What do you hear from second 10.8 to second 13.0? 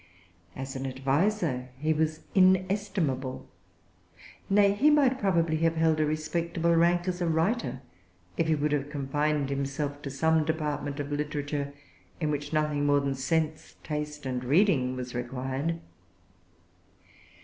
of literature in which nothing more